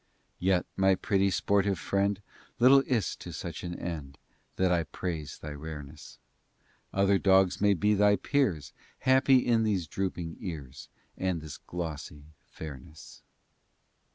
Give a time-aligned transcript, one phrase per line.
[0.01, 2.23] VI Yet, my pretty sportive friend,
[2.57, 4.17] Little is't to such an end
[4.55, 6.17] That I praise thy rareness:
[6.91, 13.21] Other dogs may be thy peers Happy in these drooping ears And this glossy fairness.